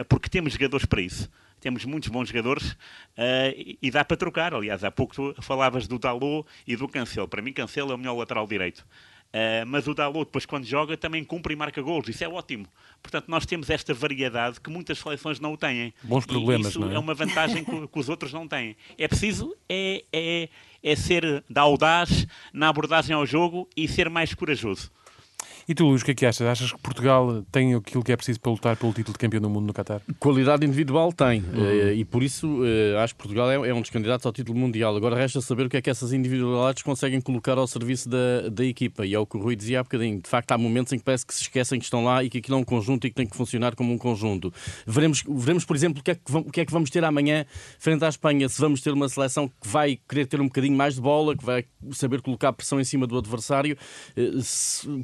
porque 0.06 0.28
temos 0.28 0.52
jogadores 0.52 0.84
para 0.84 1.00
isso 1.00 1.30
temos 1.64 1.86
muitos 1.86 2.10
bons 2.10 2.28
jogadores 2.28 2.72
uh, 2.72 3.76
e 3.80 3.90
dá 3.90 4.04
para 4.04 4.18
trocar. 4.18 4.52
Aliás, 4.52 4.84
há 4.84 4.90
pouco 4.90 5.34
falavas 5.40 5.88
do 5.88 5.98
Dalot 5.98 6.46
e 6.66 6.76
do 6.76 6.86
Cancelo. 6.86 7.26
Para 7.26 7.40
mim, 7.40 7.54
Cancelo 7.54 7.90
é 7.90 7.94
o 7.94 7.98
melhor 7.98 8.18
lateral 8.18 8.46
direito. 8.46 8.86
Uh, 9.34 9.66
mas 9.66 9.88
o 9.88 9.94
Dalot, 9.94 10.26
depois, 10.26 10.46
quando 10.46 10.64
joga, 10.64 10.96
também 10.96 11.24
cumpre 11.24 11.54
e 11.54 11.56
marca 11.56 11.82
gols. 11.82 12.08
Isso 12.08 12.22
é 12.22 12.28
ótimo. 12.28 12.68
Portanto, 13.02 13.24
nós 13.26 13.44
temos 13.44 13.68
esta 13.68 13.92
variedade 13.92 14.60
que 14.60 14.70
muitas 14.70 15.00
seleções 15.00 15.40
não 15.40 15.56
têm. 15.56 15.92
Bons 16.04 16.24
problemas, 16.24 16.66
e 16.66 16.68
isso 16.70 16.78
não 16.78 16.92
é? 16.92 16.94
é 16.94 16.98
uma 17.00 17.14
vantagem 17.14 17.64
que, 17.64 17.88
que, 17.88 17.98
os 17.98 18.08
outros 18.08 18.32
não 18.32 18.46
têm. 18.46 18.76
É 18.96 19.08
preciso 19.08 19.56
é, 19.68 20.04
é, 20.12 20.48
é 20.80 20.94
ser 20.94 21.42
da 21.50 21.62
audaz 21.62 22.28
na 22.52 22.68
abordagem 22.68 23.12
ao 23.16 23.26
jogo 23.26 23.68
e 23.76 23.88
ser 23.88 24.08
mais 24.08 24.32
corajoso. 24.32 24.88
E 25.66 25.74
tu, 25.74 25.86
Luís, 25.86 26.02
o 26.02 26.04
que 26.04 26.10
é 26.10 26.14
que 26.14 26.26
achas? 26.26 26.46
Achas 26.46 26.72
que 26.72 26.78
Portugal 26.78 27.42
tem 27.50 27.74
aquilo 27.74 28.04
que 28.04 28.12
é 28.12 28.16
preciso 28.16 28.38
para 28.38 28.52
lutar 28.52 28.76
pelo 28.76 28.92
título 28.92 29.14
de 29.14 29.18
campeão 29.18 29.40
do 29.40 29.48
mundo 29.48 29.66
no 29.66 29.72
Qatar? 29.72 30.02
Qualidade 30.18 30.66
individual 30.66 31.10
tem. 31.10 31.40
Uhum. 31.40 31.66
Eh, 31.66 31.94
e 31.94 32.04
por 32.04 32.22
isso 32.22 32.60
eh, 32.64 33.02
acho 33.02 33.14
que 33.14 33.18
Portugal 33.18 33.50
é, 33.50 33.54
é, 33.54 33.72
um 33.72 33.80
dos 33.80 33.88
candidatos 33.88 34.26
ao 34.26 34.32
título 34.32 34.58
mundial. 34.58 34.94
Agora 34.94 35.16
resta 35.16 35.40
saber 35.40 35.64
o 35.64 35.70
que 35.70 35.78
é 35.78 35.82
que 35.82 35.88
essas 35.88 36.12
individualidades 36.12 36.82
conseguem 36.82 37.18
colocar 37.18 37.56
ao 37.56 37.66
serviço 37.66 38.10
da, 38.10 38.50
da 38.50 38.62
equipa. 38.62 39.06
E 39.06 39.14
é 39.14 39.18
o 39.18 39.24
que 39.24 39.38
o 39.38 39.40
Rui 39.40 39.56
dizia 39.56 39.80
há 39.80 39.82
bocadinho. 39.82 40.20
De 40.20 40.28
facto, 40.28 40.52
há 40.52 40.58
momentos 40.58 40.92
em 40.92 40.98
que 40.98 41.04
parece 41.04 41.24
que 41.24 41.34
se 41.34 41.42
esquecem 41.42 41.78
que 41.78 41.84
estão 41.84 42.04
lá 42.04 42.22
e 42.22 42.28
que 42.28 42.38
aquilo 42.38 42.58
é 42.58 42.60
um 42.60 42.64
conjunto 42.64 43.06
e 43.06 43.10
que 43.10 43.16
tem 43.16 43.26
que 43.26 43.34
funcionar 43.34 43.74
como 43.74 43.90
um 43.90 43.96
conjunto. 43.96 44.52
Veremos, 44.86 45.24
veremos 45.26 45.64
por 45.64 45.74
exemplo, 45.74 46.00
o 46.00 46.04
que, 46.04 46.10
é 46.10 46.14
que, 46.14 46.20
o 46.30 46.44
que 46.44 46.60
é 46.60 46.66
que 46.66 46.72
vamos 46.72 46.90
ter 46.90 47.02
amanhã 47.04 47.46
frente 47.78 48.04
à 48.04 48.08
Espanha. 48.10 48.50
Se 48.50 48.60
vamos 48.60 48.82
ter 48.82 48.92
uma 48.92 49.08
seleção 49.08 49.48
que 49.48 49.66
vai 49.66 49.98
querer 50.06 50.26
ter 50.26 50.42
um 50.42 50.46
bocadinho 50.46 50.76
mais 50.76 50.96
de 50.96 51.00
bola, 51.00 51.34
que 51.34 51.44
vai 51.44 51.64
saber 51.92 52.20
colocar 52.20 52.52
pressão 52.52 52.78
em 52.78 52.84
cima 52.84 53.06
do 53.06 53.16
adversário. 53.16 53.78
Eh, 54.14 54.30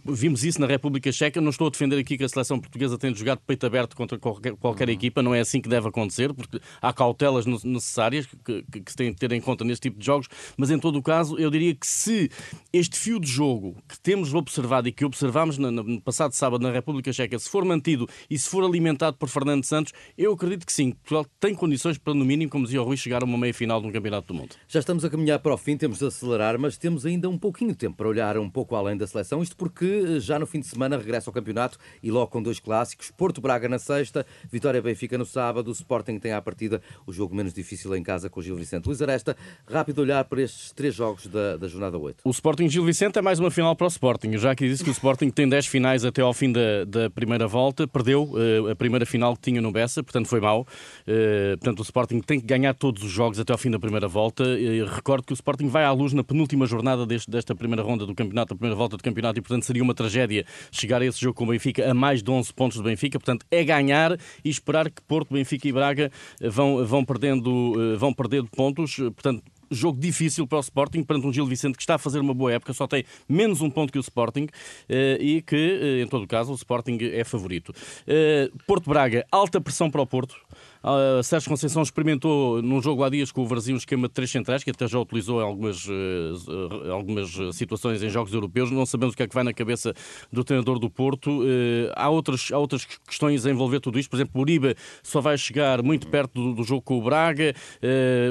vimos 0.04 0.44
isso 0.44 0.49
na 0.58 0.66
República 0.66 1.12
Checa. 1.12 1.40
Não 1.40 1.50
estou 1.50 1.66
a 1.66 1.70
defender 1.70 1.98
aqui 1.98 2.16
que 2.16 2.24
a 2.24 2.28
seleção 2.28 2.58
portuguesa 2.58 2.96
tenha 2.98 3.14
jogado 3.14 3.40
peito 3.46 3.66
aberto 3.66 3.94
contra 3.94 4.18
qualquer, 4.18 4.54
qualquer 4.56 4.88
uhum. 4.88 4.94
equipa, 4.94 5.22
não 5.22 5.34
é 5.34 5.40
assim 5.40 5.60
que 5.60 5.68
deve 5.68 5.88
acontecer, 5.88 6.32
porque 6.32 6.60
há 6.80 6.92
cautelas 6.92 7.46
necessárias 7.46 8.26
que, 8.26 8.62
que, 8.62 8.80
que 8.80 8.90
se 8.90 8.96
têm 8.96 9.12
que 9.12 9.20
ter 9.20 9.32
em 9.32 9.40
conta 9.40 9.64
neste 9.64 9.82
tipo 9.82 9.98
de 9.98 10.06
jogos, 10.06 10.28
mas 10.56 10.70
em 10.70 10.78
todo 10.78 10.98
o 10.98 11.02
caso, 11.02 11.38
eu 11.38 11.50
diria 11.50 11.74
que 11.74 11.86
se 11.86 12.30
este 12.72 12.98
fio 12.98 13.20
de 13.20 13.28
jogo 13.28 13.76
que 13.88 13.98
temos 13.98 14.34
observado 14.34 14.88
e 14.88 14.92
que 14.92 15.04
observámos 15.04 15.58
no, 15.58 16.00
passado 16.00 16.32
sábado 16.32 16.62
na 16.62 16.70
República 16.70 17.12
Checa, 17.12 17.38
se 17.38 17.48
for 17.48 17.64
mantido 17.64 18.08
e 18.28 18.38
se 18.38 18.48
for 18.48 18.64
alimentado 18.64 19.16
por 19.16 19.28
Fernando 19.28 19.64
Santos, 19.64 19.92
eu 20.16 20.32
acredito 20.32 20.66
que 20.66 20.72
sim, 20.72 20.92
Portugal 20.92 21.26
tem 21.38 21.54
condições 21.54 21.98
para, 21.98 22.14
no 22.14 22.24
mínimo, 22.24 22.50
como 22.50 22.64
dizia 22.64 22.80
o 22.80 22.84
Rui, 22.84 22.96
chegar 22.96 23.22
a 23.22 23.24
uma 23.24 23.38
meia-final 23.38 23.80
de 23.80 23.86
um 23.86 23.92
campeonato 23.92 24.28
do 24.28 24.34
mundo. 24.34 24.56
Já 24.68 24.80
estamos 24.80 25.04
a 25.04 25.10
caminhar 25.10 25.38
para 25.38 25.54
o 25.54 25.56
fim, 25.56 25.76
temos 25.76 25.98
de 25.98 26.06
acelerar, 26.06 26.58
mas 26.58 26.76
temos 26.76 27.06
ainda 27.06 27.28
um 27.28 27.38
pouquinho 27.38 27.72
de 27.72 27.78
tempo 27.78 27.96
para 27.96 28.08
olhar 28.08 28.38
um 28.38 28.48
pouco 28.48 28.74
além 28.74 28.96
da 28.96 29.06
seleção, 29.06 29.42
isto 29.42 29.56
porque 29.56 29.84
eh, 29.84 30.20
já 30.20 30.38
no 30.40 30.46
fim 30.46 30.60
de 30.60 30.66
semana 30.66 30.96
regressa 30.96 31.30
ao 31.30 31.34
campeonato 31.34 31.78
e 32.02 32.10
logo 32.10 32.28
com 32.28 32.42
dois 32.42 32.58
clássicos, 32.58 33.10
Porto 33.10 33.40
Braga 33.40 33.68
na 33.68 33.78
sexta, 33.78 34.26
Vitória 34.50 34.80
Benfica 34.82 35.16
no 35.16 35.26
sábado, 35.26 35.68
o 35.68 35.72
Sporting 35.72 36.18
tem 36.18 36.32
à 36.32 36.42
partida 36.42 36.82
o 37.06 37.12
jogo 37.12 37.34
menos 37.34 37.52
difícil 37.52 37.94
em 37.94 38.02
casa 38.02 38.28
com 38.28 38.40
o 38.40 38.42
Gil 38.42 38.56
Vicente. 38.56 38.86
Luís 38.86 39.00
Aresta, 39.02 39.36
rápido 39.66 40.00
olhar 40.00 40.24
para 40.24 40.42
estes 40.42 40.72
três 40.72 40.94
jogos 40.94 41.26
da, 41.26 41.56
da 41.56 41.68
jornada 41.68 41.98
8. 41.98 42.22
O 42.24 42.30
Sporting 42.30 42.68
Gil 42.68 42.84
Vicente 42.84 43.18
é 43.18 43.22
mais 43.22 43.38
uma 43.38 43.50
final 43.50 43.74
para 43.76 43.86
o 43.86 43.88
Sporting. 43.88 44.30
Eu 44.32 44.38
já 44.38 44.50
aqui 44.50 44.68
disse 44.68 44.82
que 44.82 44.90
o 44.90 44.92
Sporting 44.92 45.30
tem 45.30 45.48
10 45.48 45.66
finais 45.66 46.04
até 46.04 46.22
ao 46.22 46.32
fim 46.32 46.52
da, 46.52 46.84
da 46.86 47.10
primeira 47.10 47.46
volta, 47.46 47.86
perdeu 47.86 48.24
uh, 48.24 48.70
a 48.70 48.76
primeira 48.76 49.04
final 49.04 49.34
que 49.34 49.42
tinha 49.42 49.60
no 49.60 49.70
Bessa, 49.70 50.02
portanto 50.02 50.26
foi 50.26 50.40
mau. 50.40 50.62
Uh, 51.02 51.58
portanto, 51.58 51.80
o 51.80 51.82
Sporting 51.82 52.20
tem 52.20 52.40
que 52.40 52.46
ganhar 52.46 52.74
todos 52.74 53.02
os 53.02 53.10
jogos 53.10 53.38
até 53.38 53.52
ao 53.52 53.58
fim 53.58 53.70
da 53.70 53.78
primeira 53.78 54.08
volta. 54.08 54.44
Uh, 54.44 54.84
recordo 54.94 55.24
que 55.24 55.32
o 55.32 55.34
Sporting 55.34 55.68
vai 55.68 55.84
à 55.84 55.92
luz 55.92 56.12
na 56.12 56.24
penúltima 56.24 56.66
jornada 56.66 57.06
deste, 57.06 57.30
desta 57.30 57.54
primeira 57.54 57.82
ronda 57.82 58.06
do 58.06 58.14
campeonato, 58.14 58.54
a 58.54 58.56
primeira 58.56 58.76
volta 58.76 58.96
do 58.96 59.02
campeonato, 59.02 59.38
e 59.38 59.42
portanto 59.42 59.64
seria 59.64 59.82
uma 59.82 59.94
tragédia 59.94 60.29
chegar 60.70 61.02
a 61.02 61.06
esse 61.06 61.20
jogo 61.20 61.34
com 61.34 61.44
o 61.44 61.48
Benfica 61.48 61.90
a 61.90 61.94
mais 61.94 62.22
de 62.22 62.30
11 62.30 62.52
pontos 62.54 62.78
do 62.78 62.84
Benfica. 62.84 63.18
Portanto, 63.18 63.44
é 63.50 63.62
ganhar 63.64 64.18
e 64.44 64.48
esperar 64.48 64.90
que 64.90 65.02
Porto, 65.02 65.34
Benfica 65.34 65.68
e 65.68 65.72
Braga 65.72 66.10
vão, 66.40 66.84
vão, 66.84 67.04
perdendo, 67.04 67.96
vão 67.98 68.12
perdendo 68.12 68.48
pontos. 68.48 68.96
Portanto, 68.96 69.42
jogo 69.70 70.00
difícil 70.00 70.46
para 70.46 70.58
o 70.58 70.60
Sporting, 70.60 71.02
perante 71.02 71.26
um 71.26 71.32
Gil 71.32 71.46
Vicente 71.46 71.76
que 71.76 71.82
está 71.82 71.94
a 71.94 71.98
fazer 71.98 72.18
uma 72.18 72.34
boa 72.34 72.52
época, 72.52 72.72
só 72.72 72.86
tem 72.86 73.04
menos 73.28 73.60
um 73.60 73.70
ponto 73.70 73.92
que 73.92 73.98
o 73.98 74.00
Sporting 74.00 74.48
eh, 74.88 75.18
e 75.20 75.42
que, 75.42 75.56
eh, 75.56 76.02
em 76.02 76.08
todo 76.08 76.26
caso, 76.26 76.50
o 76.50 76.54
Sporting 76.54 76.98
é 77.00 77.22
favorito. 77.22 77.72
Eh, 78.06 78.50
Porto 78.66 78.90
Braga, 78.90 79.24
alta 79.30 79.60
pressão 79.60 79.90
para 79.90 80.02
o 80.02 80.06
Porto. 80.06 80.34
Uh, 80.82 81.22
Sérgio 81.22 81.50
Conceição 81.50 81.82
experimentou 81.82 82.62
num 82.62 82.80
jogo 82.80 83.04
há 83.04 83.10
dias 83.10 83.30
com 83.30 83.44
o 83.44 83.46
Brasil 83.46 83.74
um 83.74 83.78
esquema 83.78 84.08
de 84.08 84.14
três 84.14 84.30
centrais, 84.30 84.64
que 84.64 84.70
até 84.70 84.88
já 84.88 84.98
utilizou 84.98 85.40
em 85.40 85.44
algumas, 85.44 85.86
uh, 85.86 86.90
algumas 86.90 87.36
situações 87.54 88.02
em 88.02 88.08
jogos 88.08 88.32
europeus. 88.32 88.70
Não 88.70 88.86
sabemos 88.86 89.12
o 89.12 89.16
que 89.16 89.22
é 89.22 89.28
que 89.28 89.34
vai 89.34 89.44
na 89.44 89.52
cabeça 89.52 89.92
do 90.32 90.42
treinador 90.42 90.78
do 90.78 90.88
Porto. 90.88 91.42
Uh, 91.42 91.92
há, 91.94 92.08
outras, 92.08 92.50
há 92.50 92.58
outras 92.58 92.86
questões 93.06 93.44
a 93.44 93.50
envolver 93.50 93.80
tudo 93.80 93.98
isto. 93.98 94.08
Por 94.08 94.16
exemplo, 94.16 94.32
o 94.36 94.40
Uribe 94.40 94.74
só 95.02 95.20
vai 95.20 95.36
chegar 95.36 95.82
muito 95.82 96.06
perto 96.06 96.32
do, 96.32 96.54
do 96.54 96.64
jogo 96.64 96.80
com 96.80 96.98
o 96.98 97.02
Braga. 97.02 97.54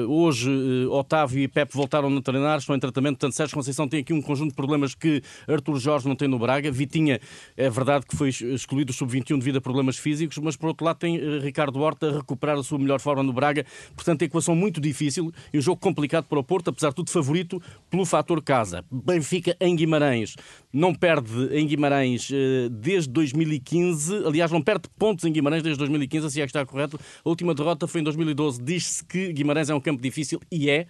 hoje, 0.08 0.50
Otávio 0.90 1.42
e 1.42 1.48
Pepe 1.48 1.74
voltaram 1.74 2.14
a 2.16 2.20
treinar, 2.20 2.58
estão 2.58 2.74
em 2.74 2.80
tratamento. 2.80 3.18
Portanto, 3.18 3.34
Sérgio 3.34 3.54
Conceição 3.54 3.86
tem 3.86 4.00
aqui 4.00 4.12
um 4.12 4.20
conjunto 4.20 4.50
de 4.50 4.56
problemas 4.56 4.94
que 4.94 5.22
Artur 5.46 5.78
Jorge 5.78 6.08
não 6.08 6.16
tem 6.16 6.26
no 6.26 6.38
Braga. 6.38 6.70
Vitinha, 6.70 7.20
é 7.56 7.70
verdade 7.70 8.06
que 8.06 8.16
foi 8.16 8.30
excluído 8.30 8.90
do 8.90 8.92
sub-21 8.92 9.38
devido 9.38 9.58
a 9.58 9.60
problemas 9.60 9.96
físicos, 9.96 10.38
mas 10.38 10.56
por 10.56 10.68
outro 10.68 10.84
lado 10.84 10.98
tem 10.98 11.16
Ricardo 11.40 11.78
Horta 11.78 12.10
recuperado 12.10 12.39
recuperar 12.40 12.58
a 12.58 12.62
sua 12.62 12.78
melhor 12.78 12.98
forma 12.98 13.22
no 13.22 13.32
Braga. 13.32 13.66
Portanto, 13.94 14.22
equação 14.22 14.54
muito 14.54 14.80
difícil 14.80 15.32
e 15.52 15.58
um 15.58 15.60
jogo 15.60 15.80
complicado 15.80 16.24
para 16.24 16.38
o 16.38 16.42
Porto, 16.42 16.68
apesar 16.68 16.88
de 16.88 16.94
tudo 16.94 17.10
favorito 17.10 17.62
pelo 17.90 18.06
fator 18.06 18.42
casa. 18.42 18.84
Benfica 18.90 19.54
em 19.60 19.76
Guimarães. 19.76 20.34
Não 20.72 20.94
perde 20.94 21.48
em 21.52 21.66
Guimarães 21.66 22.30
eh, 22.32 22.68
desde 22.70 23.10
2015. 23.10 24.24
Aliás, 24.24 24.52
não 24.52 24.62
perde 24.62 24.88
pontos 24.96 25.24
em 25.24 25.32
Guimarães 25.32 25.62
desde 25.62 25.78
2015, 25.78 26.30
se 26.30 26.40
é 26.40 26.44
que 26.44 26.50
está 26.50 26.64
correto. 26.64 26.98
A 27.24 27.28
última 27.28 27.54
derrota 27.54 27.88
foi 27.88 28.00
em 28.00 28.04
2012. 28.04 28.62
Diz-se 28.62 29.04
que 29.04 29.32
Guimarães 29.32 29.68
é 29.68 29.74
um 29.74 29.80
campo 29.80 30.00
difícil 30.00 30.40
e 30.50 30.70
é, 30.70 30.86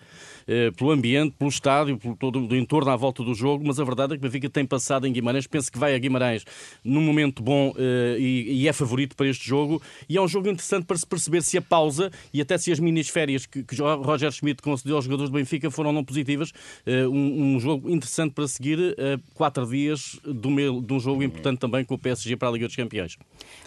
eh, 0.47 0.71
pelo 0.73 0.91
ambiente, 0.91 1.35
pelo 1.39 1.49
estádio, 1.49 1.97
pelo 1.97 2.15
todo 2.15 2.39
o 2.41 2.57
entorno 2.57 2.91
à 2.91 2.97
volta 2.97 3.25
do 3.25 3.35
jogo, 3.35 3.65
mas 3.67 3.81
a 3.81 3.85
verdade 3.85 4.15
é 4.15 4.17
que 4.19 4.21
o 4.21 4.29
Benfica 4.29 4.51
tem 4.51 4.67
passado 4.67 5.07
em 5.07 5.13
Guimarães. 5.13 5.47
Penso 5.47 5.73
que 5.73 5.79
vai 5.79 5.95
a 5.95 5.99
Guimarães 5.99 6.45
num 6.85 7.01
momento 7.01 7.43
bom 7.43 7.73
eh, 7.79 8.19
e 8.21 8.69
é 8.69 8.73
favorito 8.75 9.17
para 9.17 9.29
este 9.29 9.49
jogo. 9.49 9.81
E 10.09 10.17
é 10.19 10.21
um 10.21 10.29
jogo 10.29 10.49
interessante 10.49 10.85
para 10.85 10.99
se 10.99 11.07
perceber 11.07 11.43
se 11.43 11.57
a 11.57 11.63
pausa 11.63 12.11
e 12.35 12.41
até 12.43 12.59
se 12.59 12.71
as 12.71 12.79
minis 12.79 13.09
férias 13.09 13.47
que, 13.47 13.65
Roger 14.03 14.31
Schmidt 14.31 14.61
concedeu 14.61 14.97
aos 14.97 15.05
jogadores 15.05 15.31
do 15.31 15.35
Benfica 15.35 15.71
foram 15.71 15.91
não 15.91 16.05
positivas. 16.05 16.53
Um, 16.87 17.59
jogo 17.59 17.89
interessante 17.89 18.33
para 18.33 18.47
seguir 18.47 18.79
uh, 18.79 19.21
quatro 19.35 19.70
dias 19.71 20.21
do 20.25 20.51
meu, 20.51 20.81
de 20.81 20.93
um 20.93 21.01
jogo 21.01 21.23
importante 21.23 21.59
também 21.59 21.85
com 21.85 21.95
o 21.95 21.99
PSG 21.99 22.37
para 22.37 22.49
a 22.49 22.53
Liga 22.53 22.67
dos 22.67 22.77
Campeões. 22.77 23.17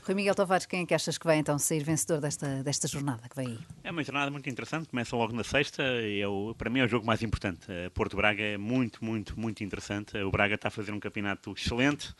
Rui 0.03 0.15
Miguel 0.15 0.35
Tavares, 0.35 0.65
quem 0.65 0.81
é 0.81 0.85
que 0.85 0.93
achas 0.93 1.17
que 1.17 1.25
vai 1.25 1.37
então 1.37 1.57
sair 1.57 1.83
vencedor 1.83 2.19
desta, 2.19 2.63
desta 2.63 2.87
jornada 2.87 3.27
que 3.29 3.35
vem 3.35 3.47
aí? 3.47 3.59
É 3.83 3.91
uma 3.91 4.03
jornada 4.03 4.29
muito 4.29 4.49
interessante, 4.49 4.89
começa 4.89 5.15
logo 5.15 5.33
na 5.33 5.43
sexta 5.43 5.83
e 5.83 6.21
é 6.21 6.27
o, 6.27 6.53
para 6.57 6.69
mim 6.69 6.79
é 6.79 6.85
o 6.85 6.87
jogo 6.87 7.05
mais 7.05 7.21
importante. 7.21 7.67
Uh, 7.71 7.89
Porto 7.91 8.15
Braga 8.15 8.43
é 8.43 8.57
muito, 8.57 9.03
muito, 9.03 9.39
muito 9.39 9.63
interessante. 9.63 10.17
O 10.17 10.31
Braga 10.31 10.55
está 10.55 10.67
a 10.67 10.71
fazer 10.71 10.91
um 10.91 10.99
campeonato 10.99 11.53
excelente. 11.57 12.13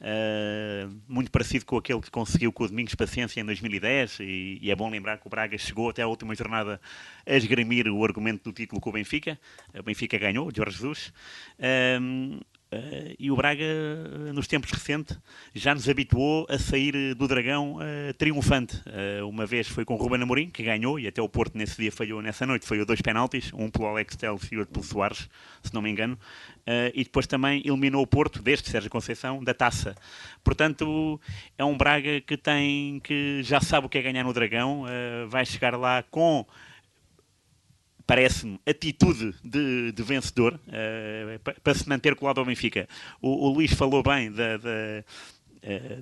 Uh, 0.00 0.98
muito 1.06 1.30
parecido 1.30 1.66
com 1.66 1.76
aquele 1.76 2.00
que 2.00 2.10
conseguiu 2.10 2.50
com 2.50 2.64
o 2.64 2.68
Domingos 2.68 2.94
Paciência 2.94 3.38
em 3.38 3.44
2010 3.44 4.20
e, 4.20 4.58
e, 4.62 4.70
é 4.70 4.74
bom 4.74 4.88
lembrar 4.88 5.18
que 5.18 5.26
o 5.26 5.30
Braga 5.30 5.58
chegou 5.58 5.90
até 5.90 6.00
a 6.00 6.06
última 6.06 6.34
jornada 6.34 6.80
a 7.26 7.34
esgrimir 7.34 7.86
o 7.86 8.02
argumento 8.02 8.44
do 8.44 8.52
título 8.52 8.80
com 8.80 8.88
o 8.88 8.92
Benfica. 8.94 9.38
O 9.78 9.82
Benfica 9.82 10.16
ganhou, 10.16 10.48
o 10.48 10.52
Jorge 10.54 10.78
Jesus. 10.78 11.12
Uh, 11.58 12.40
Uh, 12.72 13.16
e 13.18 13.32
o 13.32 13.36
Braga, 13.36 13.64
nos 14.32 14.46
tempos 14.46 14.70
recentes, 14.70 15.18
já 15.52 15.74
nos 15.74 15.88
habituou 15.88 16.46
a 16.48 16.56
sair 16.56 17.14
do 17.16 17.26
Dragão 17.26 17.78
uh, 17.78 18.14
triunfante. 18.14 18.76
Uh, 18.86 19.28
uma 19.28 19.44
vez 19.44 19.66
foi 19.66 19.84
com 19.84 19.94
o 19.94 19.96
Ruben 19.96 20.22
Amorim, 20.22 20.48
que 20.48 20.62
ganhou, 20.62 20.98
e 20.98 21.08
até 21.08 21.20
o 21.20 21.28
Porto 21.28 21.58
nesse 21.58 21.76
dia 21.76 21.90
falhou, 21.90 22.22
nessa 22.22 22.46
noite, 22.46 22.64
falhou 22.64 22.86
dois 22.86 23.00
penaltis, 23.00 23.52
um 23.52 23.68
pelo 23.68 23.86
Alex 23.86 24.14
Telles 24.14 24.52
e 24.52 24.56
outro 24.56 24.72
pelo 24.72 24.84
Soares, 24.84 25.28
se 25.62 25.74
não 25.74 25.82
me 25.82 25.90
engano. 25.90 26.16
e 26.94 27.02
depois 27.02 27.26
também 27.26 27.60
eliminou 27.64 28.02
o 28.02 28.06
Porto, 28.06 28.40
deste 28.40 28.70
Sérgio 28.70 28.88
Conceição, 28.88 29.42
da 29.42 29.52
taça. 29.52 29.96
Portanto, 30.44 31.20
é 31.58 31.64
um 31.64 31.76
Braga 31.76 32.20
que, 32.20 32.36
tem, 32.36 33.00
que 33.00 33.42
já 33.42 33.60
sabe 33.60 33.86
o 33.86 33.90
que 33.90 33.98
é 33.98 34.02
ganhar 34.02 34.22
no 34.22 34.32
Dragão, 34.32 34.84
vai 35.28 35.44
chegar 35.44 35.76
lá 35.76 36.04
com 36.04 36.46
parece-me, 38.10 38.58
atitude 38.66 39.32
de, 39.44 39.92
de 39.92 40.02
vencedor 40.02 40.58
uh, 40.66 41.60
para 41.62 41.74
se 41.74 41.88
manter 41.88 42.16
colado 42.16 42.40
ao 42.40 42.44
Benfica. 42.44 42.88
O, 43.22 43.46
o 43.46 43.52
Luís 43.52 43.72
falou 43.72 44.02
bem 44.02 44.32
da, 44.32 44.56
da 44.56 44.68
eh, 44.68 45.04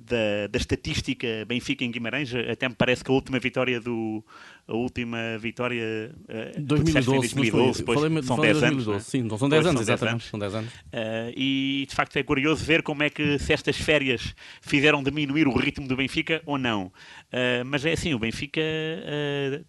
da, 0.05 0.47
da, 0.49 0.57
estatística 0.57 1.27
Benfica 1.47 1.83
em 1.83 1.91
Guimarães, 1.91 2.33
até 2.33 2.67
me 2.67 2.75
parece 2.75 3.03
que 3.03 3.11
a 3.11 3.13
última 3.13 3.39
vitória 3.39 3.79
do 3.79 4.23
a 4.69 4.75
última 4.75 5.17
vitória 5.39 6.11
uh, 6.55 6.61
2012, 6.61 7.33
2012 7.33 7.79
depois, 7.79 7.99
falei, 7.99 8.23
são 8.23 8.39
10 8.39 8.63
anos. 8.63 8.85
2012, 8.85 8.97
é? 8.97 8.99
sim, 8.99 9.37
são 9.37 9.49
10 9.49 9.65
anos, 9.65 9.81
exatamente. 9.81 10.23
São 10.25 10.39
10 10.39 10.55
anos. 10.55 10.73
Uh, 10.73 11.33
e 11.35 11.87
de 11.89 11.95
facto 11.95 12.15
é 12.17 12.23
curioso 12.23 12.63
ver 12.63 12.83
como 12.83 13.01
é 13.01 13.09
que 13.09 13.39
se 13.39 13.51
estas 13.51 13.77
férias 13.77 14.35
fizeram 14.61 15.01
diminuir 15.01 15.47
o 15.47 15.57
ritmo 15.57 15.87
do 15.87 15.95
Benfica 15.95 16.43
ou 16.45 16.59
não. 16.59 16.85
Uh, 16.85 17.65
mas 17.65 17.83
é 17.83 17.93
assim, 17.93 18.13
o 18.13 18.19
Benfica 18.19 18.61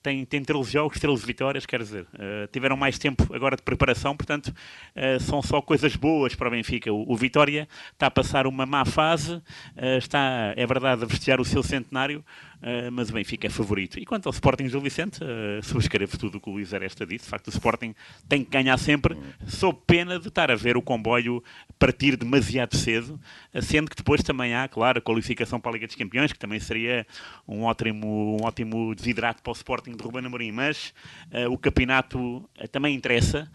tem, 0.02 0.25
tem 0.26 0.44
13 0.44 0.70
jogos, 0.70 0.99
13 0.99 1.25
vitórias, 1.25 1.64
quer 1.64 1.80
dizer, 1.80 2.06
tiveram 2.52 2.76
mais 2.76 2.99
tempo 2.99 3.26
agora 3.35 3.56
de 3.56 3.62
preparação, 3.62 4.16
portanto 4.16 4.52
são 5.20 5.40
só 5.42 5.62
coisas 5.62 5.97
boas 5.97 6.35
para 6.35 6.49
o 6.49 6.50
Benfica. 6.50 6.92
O, 6.92 7.11
o 7.11 7.16
Vitória 7.16 7.68
está 7.92 8.06
a 8.06 8.11
passar 8.11 8.47
uma 8.47 8.66
má 8.66 8.85
fase, 8.85 9.40
está, 9.99 10.52
é 10.56 10.66
verdade, 10.66 11.04
a 11.04 11.08
festejar 11.08 11.40
o 11.40 11.44
seu 11.44 11.62
centenário, 11.62 12.25
Uh, 12.60 12.92
mas 12.92 13.08
o 13.08 13.14
Benfica 13.14 13.46
é 13.46 13.50
favorito. 13.50 13.99
E 13.99 14.04
quanto 14.04 14.26
ao 14.26 14.32
Sporting 14.32 14.68
Gil 14.68 14.82
Vicente, 14.82 15.18
uh, 15.25 15.64
subscrevo 15.64 16.18
tudo 16.18 16.37
o 16.37 16.40
que 16.42 16.50
o 16.50 16.52
Luís 16.52 16.75
Aresta 16.75 17.06
disse. 17.06 17.25
De 17.25 17.30
facto, 17.30 17.46
o 17.46 17.50
Sporting 17.50 17.94
tem 18.28 18.44
que 18.44 18.50
ganhar 18.50 18.76
sempre, 18.76 19.16
sob 19.46 19.78
pena 19.87 20.20
de 20.20 20.28
estar 20.28 20.50
a 20.50 20.54
ver 20.54 20.76
o 20.76 20.82
comboio 20.82 21.42
partir 21.78 22.18
demasiado 22.18 22.76
cedo, 22.76 23.18
sendo 23.62 23.88
que 23.88 23.96
depois 23.96 24.22
também 24.22 24.54
há, 24.54 24.68
claro, 24.68 24.99
a 24.99 25.00
qualificação 25.00 25.58
para 25.58 25.70
a 25.70 25.72
Liga 25.72 25.87
dos 25.87 25.96
Campeões, 25.96 26.34
que 26.34 26.38
também 26.38 26.60
seria 26.60 27.06
um 27.49 27.62
ótimo, 27.62 28.37
um 28.38 28.44
ótimo 28.44 28.94
desidrato 28.94 29.42
para 29.42 29.52
o 29.52 29.54
Sporting 29.54 29.96
de 29.96 30.02
Ruben 30.04 30.26
Amorim. 30.26 30.52
Mas 30.52 30.92
o 31.50 31.56
campeonato 31.56 32.46
também 32.70 32.94
interessa. 32.94 33.50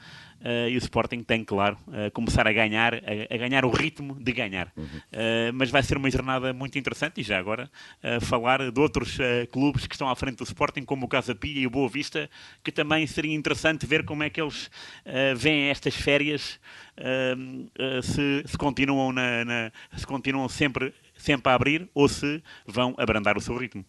Uh, 0.45 0.69
e 0.69 0.75
o 0.75 0.77
Sporting 0.77 1.23
tem, 1.23 1.43
claro, 1.43 1.75
uh, 1.87 2.11
começar 2.11 2.47
a 2.47 2.53
ganhar, 2.53 2.93
a, 2.93 3.33
a, 3.33 3.37
ganhar 3.37 3.65
o 3.65 3.71
ritmo 3.71 4.15
de 4.21 4.31
ganhar. 4.31 4.71
Uhum. 4.77 4.83
Uh, 4.85 5.51
mas 5.55 5.71
vai 5.71 5.81
ser 5.81 5.97
uma 5.97 6.11
jornada 6.11 6.53
muito 6.53 6.77
interessante 6.77 7.19
e 7.19 7.23
já 7.23 7.39
agora 7.39 7.67
falar 8.21 8.71
de 8.71 8.79
outros 8.79 9.17
clubes 9.51 9.87
que 9.87 9.95
estão 9.95 10.07
à 10.07 10.15
frente 10.15 10.37
do 10.37 10.43
Sporting, 10.43 10.83
como 10.83 11.05
o 11.05 11.09
Casa 11.09 11.33
Pia 11.33 11.61
e 11.61 11.65
o 11.65 11.69
Boa 11.69 11.89
Vista, 11.89 12.29
que 12.63 12.71
também 12.71 13.07
seria 13.07 13.33
interessante 13.33 13.85
ver 13.87 14.05
como 14.05 14.21
é 14.21 14.29
que 14.29 14.39
eles 14.39 14.69
veem 15.35 15.69
estas 15.69 15.95
férias, 15.95 16.59
se, 18.03 18.43
se, 18.45 18.57
continuam 18.57 19.11
na, 19.11 19.45
na, 19.45 19.71
se 19.95 20.05
continuam 20.05 20.47
sempre, 20.47 20.93
sempre 21.15 21.51
a 21.51 21.55
abrir 21.55 21.89
ou 21.93 22.07
se 22.07 22.43
vão 22.67 22.93
abrandar 22.97 23.37
o 23.37 23.41
seu 23.41 23.57
ritmo. 23.57 23.83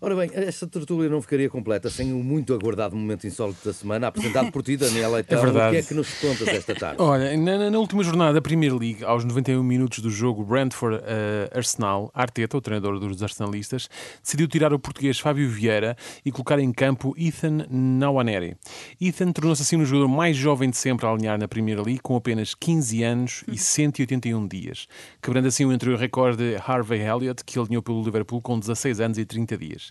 Ora 0.00 0.14
bem, 0.14 0.30
esta 0.32 0.64
tertúlia 0.64 1.10
não 1.10 1.20
ficaria 1.20 1.50
completa 1.50 1.90
sem 1.90 2.12
o 2.12 2.22
muito 2.22 2.54
aguardado 2.54 2.94
momento 2.94 3.26
insólito 3.26 3.58
da 3.64 3.72
semana, 3.72 4.06
apresentado 4.06 4.52
por 4.52 4.62
ti, 4.62 4.76
Daniel 4.76 5.10
Leitão. 5.10 5.36
É 5.36 5.42
verdade. 5.42 5.68
O 5.68 5.70
que 5.72 5.76
é 5.76 5.82
que 5.82 5.94
nos 5.94 6.08
contas 6.20 6.46
esta 6.46 6.72
tarde? 6.72 7.02
Olha, 7.02 7.36
na, 7.36 7.68
na 7.68 7.78
última 7.80 8.04
jornada 8.04 8.34
da 8.34 8.40
Premier 8.40 8.72
League, 8.72 9.02
aos 9.02 9.24
91 9.24 9.60
minutos 9.60 9.98
do 9.98 10.08
jogo 10.08 10.44
Brentford-Arsenal, 10.44 12.12
Arteta, 12.14 12.56
o 12.56 12.60
treinador 12.60 13.00
dos 13.00 13.20
arsenalistas, 13.24 13.90
decidiu 14.22 14.46
tirar 14.46 14.72
o 14.72 14.78
português 14.78 15.18
Fábio 15.18 15.50
Vieira 15.50 15.96
e 16.24 16.30
colocar 16.30 16.60
em 16.60 16.70
campo 16.70 17.12
Ethan 17.18 17.66
Nawaneri. 17.68 18.56
Ethan 19.00 19.32
tornou-se 19.32 19.62
assim 19.62 19.82
o 19.82 19.84
jogador 19.84 20.06
mais 20.06 20.36
jovem 20.36 20.70
de 20.70 20.76
sempre 20.76 21.06
a 21.06 21.10
alinhar 21.10 21.36
na 21.40 21.48
Premier 21.48 21.82
League, 21.82 22.00
com 22.00 22.14
apenas 22.14 22.54
15 22.54 23.02
anos 23.02 23.44
e 23.48 23.58
181 23.58 24.46
dias, 24.46 24.86
quebrando 25.20 25.48
assim 25.48 25.64
o 25.64 25.70
anterior 25.70 25.98
recorde 25.98 26.36
de 26.36 26.56
Harvey 26.64 27.00
Elliott, 27.00 27.42
que 27.44 27.58
alinhou 27.58 27.82
pelo 27.82 28.00
Liverpool 28.00 28.40
com 28.40 28.60
16 28.60 29.00
anos 29.00 29.18
e 29.18 29.24
30 29.24 29.58
dias. 29.58 29.87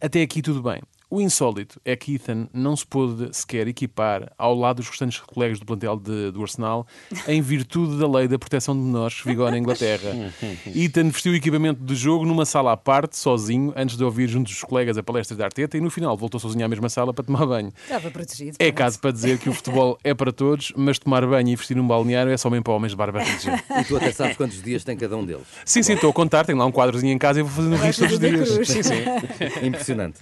Até 0.00 0.22
aqui 0.22 0.42
tudo 0.42 0.62
bem. 0.62 0.80
O 1.14 1.20
insólito 1.20 1.80
é 1.84 1.94
que 1.94 2.16
Ethan 2.16 2.48
não 2.52 2.74
se 2.74 2.84
pôde 2.84 3.28
sequer 3.30 3.68
equipar 3.68 4.32
ao 4.36 4.52
lado 4.52 4.78
dos 4.78 4.88
restantes 4.88 5.20
colegas 5.20 5.60
do 5.60 5.64
plantel 5.64 5.96
de- 5.96 6.32
do 6.32 6.42
Arsenal 6.42 6.84
em 7.28 7.40
virtude 7.40 8.00
da 8.00 8.08
lei 8.08 8.26
da 8.26 8.36
proteção 8.36 8.74
de 8.74 8.80
menores 8.80 9.20
que 9.22 9.28
vigora 9.28 9.52
na 9.52 9.58
Inglaterra. 9.58 10.10
Ethan 10.74 11.10
vestiu 11.10 11.30
o 11.30 11.36
equipamento 11.36 11.84
de 11.84 11.94
jogo 11.94 12.24
numa 12.26 12.44
sala 12.44 12.72
à 12.72 12.76
parte, 12.76 13.16
sozinho, 13.16 13.72
antes 13.76 13.96
de 13.96 14.02
ouvir 14.02 14.26
junto 14.28 14.48
dos 14.50 14.60
colegas 14.64 14.98
a 14.98 15.04
palestra 15.04 15.36
de 15.36 15.44
Arteta 15.44 15.76
e 15.76 15.80
no 15.80 15.88
final 15.88 16.16
voltou 16.16 16.40
sozinho 16.40 16.64
à 16.64 16.68
mesma 16.68 16.88
sala 16.88 17.14
para 17.14 17.24
tomar 17.24 17.46
banho. 17.46 17.72
Estava 17.84 18.10
protegido. 18.10 18.56
É 18.58 18.72
caso 18.72 18.98
para 18.98 19.12
dizer 19.12 19.38
que 19.38 19.48
o 19.48 19.52
futebol 19.52 19.96
é 20.02 20.12
para 20.14 20.32
todos, 20.32 20.72
mas 20.76 20.98
tomar 20.98 21.24
banho 21.24 21.48
e 21.50 21.54
vestir 21.54 21.78
um 21.78 21.86
balneário 21.86 22.32
é 22.32 22.36
somente 22.36 22.64
para 22.64 22.72
homens 22.72 22.90
de 22.90 22.96
barba 22.96 23.20
rígida. 23.22 23.62
E 23.80 23.84
tu 23.84 23.96
até 23.96 24.10
sabes 24.10 24.36
quantos 24.36 24.60
dias 24.60 24.82
tem 24.82 24.96
cada 24.96 25.16
um 25.16 25.24
deles. 25.24 25.46
Sim, 25.64 25.80
sim, 25.84 25.92
estou 25.92 26.10
a 26.10 26.12
contar, 26.12 26.44
tenho 26.44 26.58
lá 26.58 26.66
um 26.66 26.72
quadrozinho 26.72 27.12
em 27.12 27.18
casa 27.18 27.38
e 27.38 27.42
vou 27.44 27.52
fazendo 27.52 27.76
Vais 27.76 27.96
risco 27.96 28.18
todos 28.18 28.50
os 28.50 28.66
dias. 28.66 28.66
Sim, 28.68 28.82
sim. 28.82 29.64
Impressionante. 29.64 30.18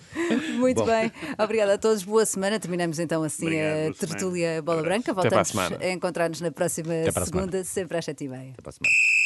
Muito 0.58 0.82
Bom. 0.85 0.91
bem. 0.93 1.12
Obrigada 1.39 1.75
a 1.75 1.79
todos. 1.79 2.03
Boa 2.03 2.25
semana. 2.27 2.59
Terminamos 2.61 2.99
então 2.99 3.23
assim 3.23 3.45
Obrigado, 3.47 3.91
a 3.91 3.95
tertúlia 4.07 4.62
Bola. 4.62 4.83
Branca. 4.83 5.12
Voltamos 5.12 5.53
a 5.81 5.89
encontrar-nos 5.91 6.41
na 6.41 6.51
próxima 6.51 6.93
Até 6.95 7.12
para 7.12 7.23
a 7.23 7.27
semana. 7.27 7.47
segunda, 7.47 7.65
sempre 7.65 7.99
às 7.99 8.05
sete 8.05 8.25
e 8.25 8.29
meia. 8.29 8.51
Até 8.53 8.62
para 8.62 8.71
a 8.71 8.73
semana. 8.73 9.22